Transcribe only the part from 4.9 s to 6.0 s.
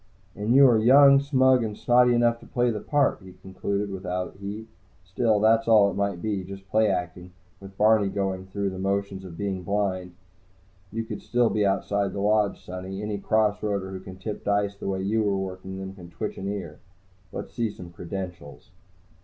"Still, that's all it